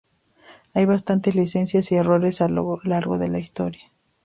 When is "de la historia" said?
3.19-3.83